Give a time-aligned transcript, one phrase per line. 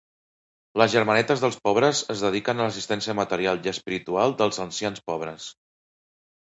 [0.81, 5.51] Les Germanetes dels Pobres es dediquen a l'assistència material i espiritual dels ancians pobres.